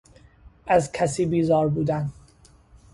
[0.67, 2.13] از کسی بیزار بودن